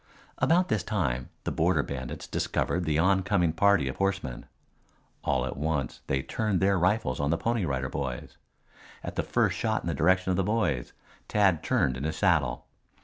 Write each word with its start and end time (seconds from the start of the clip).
About 0.39 0.67
this 0.67 0.81
time 0.81 1.29
the 1.43 1.51
Border 1.51 1.83
Bandits 1.83 2.25
discovered 2.25 2.85
the 2.85 2.97
oncoming 2.97 3.53
party 3.53 3.87
of 3.87 3.97
horsemen. 3.97 4.47
All 5.23 5.45
at 5.45 5.55
once 5.55 6.01
they 6.07 6.23
turned 6.23 6.59
their 6.59 6.79
rifles 6.79 7.19
on 7.19 7.29
the 7.29 7.37
Pony 7.37 7.65
Rider 7.65 7.87
Boys. 7.87 8.35
At 9.03 9.15
the 9.15 9.21
first 9.21 9.55
shot 9.55 9.83
in 9.83 9.87
the 9.87 9.93
direction 9.93 10.31
of 10.31 10.37
the 10.37 10.43
boys 10.43 10.93
Tad 11.27 11.61
turned 11.61 11.97
in 11.97 12.03
his 12.03 12.15
saddle. 12.17 12.65